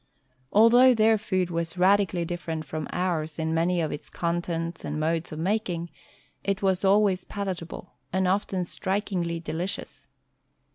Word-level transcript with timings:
Although 0.51 0.95
their 0.95 1.15
food 1.19 1.51
was 1.51 1.77
radically 1.77 2.25
different 2.25 2.65
from 2.65 2.87
ours 2.91 3.37
in 3.37 3.53
many 3.53 3.79
of 3.81 3.91
its 3.91 4.09
contents 4.09 4.83
and 4.83 4.99
modes 4.99 5.31
of 5.31 5.37
making, 5.37 5.91
it 6.43 6.63
was 6.63 6.83
always 6.83 7.23
palatable, 7.23 7.93
and 8.11 8.27
often 8.27 8.65
strikingly 8.65 9.39
delicious. 9.39 10.07